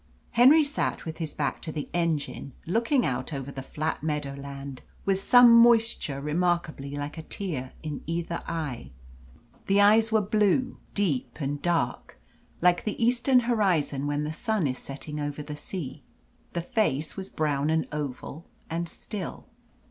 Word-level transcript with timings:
Henry 0.31 0.63
sat 0.63 1.05
with 1.05 1.19
his 1.19 1.35
back 1.35 1.61
to 1.61 1.71
the 1.71 1.87
engine, 1.93 2.53
looking 2.65 3.05
out 3.05 3.31
over 3.33 3.51
the 3.51 3.61
flat 3.61 4.01
meadow 4.01 4.33
land, 4.33 4.81
with 5.05 5.21
some 5.21 5.51
moisture 5.53 6.19
remarkably 6.19 6.95
like 6.95 7.19
a 7.19 7.21
tear 7.21 7.73
in 7.83 8.01
either 8.07 8.41
eye. 8.47 8.89
The 9.67 9.79
eyes 9.79 10.11
were 10.11 10.19
blue, 10.19 10.77
deep, 10.95 11.39
and 11.39 11.61
dark 11.61 12.19
like 12.61 12.83
the 12.83 12.99
eastern 12.99 13.41
horizon 13.41 14.07
when 14.07 14.23
the 14.23 14.33
sun 14.33 14.65
is 14.65 14.79
setting 14.79 15.19
over 15.19 15.43
the 15.43 15.55
sea. 15.55 16.01
The 16.53 16.61
face 16.63 17.15
was 17.15 17.29
brown, 17.29 17.69
and 17.69 17.87
oval, 17.91 18.47
and 18.71 18.89
still. 18.89 19.45